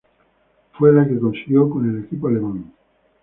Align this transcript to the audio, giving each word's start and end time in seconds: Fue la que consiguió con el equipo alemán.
Fue 0.79 0.91
la 0.91 1.07
que 1.07 1.19
consiguió 1.19 1.69
con 1.69 1.87
el 1.87 2.03
equipo 2.05 2.27
alemán. 2.27 2.73